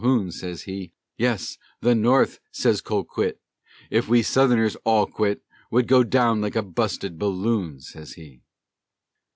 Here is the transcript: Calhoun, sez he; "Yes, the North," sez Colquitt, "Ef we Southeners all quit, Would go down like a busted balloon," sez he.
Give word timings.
Calhoun, 0.01 0.31
sez 0.31 0.63
he; 0.63 0.91
"Yes, 1.15 1.59
the 1.81 1.93
North," 1.93 2.39
sez 2.51 2.81
Colquitt, 2.81 3.39
"Ef 3.91 4.07
we 4.07 4.23
Southeners 4.23 4.75
all 4.83 5.05
quit, 5.05 5.43
Would 5.69 5.87
go 5.87 6.03
down 6.03 6.41
like 6.41 6.55
a 6.55 6.63
busted 6.63 7.19
balloon," 7.19 7.79
sez 7.81 8.13
he. 8.13 8.41